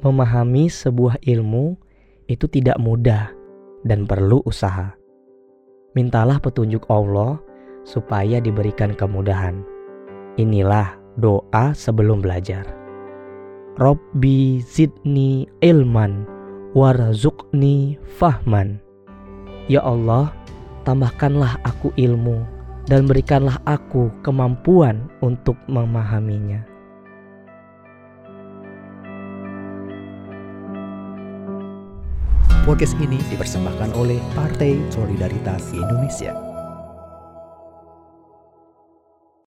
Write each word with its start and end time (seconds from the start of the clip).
memahami 0.00 0.68
sebuah 0.72 1.20
ilmu 1.24 1.76
itu 2.30 2.46
tidak 2.46 2.78
mudah 2.80 3.32
dan 3.84 4.04
perlu 4.04 4.40
usaha. 4.46 4.94
Mintalah 5.96 6.38
petunjuk 6.38 6.86
Allah 6.86 7.42
supaya 7.82 8.38
diberikan 8.38 8.94
kemudahan. 8.94 9.66
Inilah 10.38 10.94
doa 11.18 11.74
sebelum 11.74 12.22
belajar. 12.22 12.62
Robbi 13.80 14.62
zidni 14.62 15.50
ilman 15.64 16.28
warzukni 16.76 17.98
fahman. 18.20 18.78
Ya 19.66 19.82
Allah, 19.82 20.30
tambahkanlah 20.86 21.58
aku 21.66 21.90
ilmu 21.98 22.46
dan 22.86 23.10
berikanlah 23.10 23.58
aku 23.66 24.10
kemampuan 24.22 25.10
untuk 25.22 25.58
memahaminya. 25.66 26.69
Podcast 32.70 32.94
ini 33.02 33.18
dipersembahkan 33.34 33.98
oleh 33.98 34.22
Partai 34.30 34.78
Solidaritas 34.94 35.74
Indonesia. 35.74 36.49